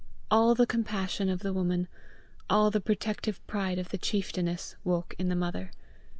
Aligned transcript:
All 0.31 0.55
the 0.55 0.65
compassion 0.65 1.29
of 1.29 1.41
the 1.41 1.53
woman, 1.53 1.87
all 2.49 2.71
the 2.71 2.81
protective 2.81 3.39
pride 3.45 3.77
of 3.77 3.89
the 3.89 3.99
chieftainess, 3.99 4.75
woke 4.83 5.13
in 5.19 5.29
the 5.29 5.35
mother. 5.35 5.69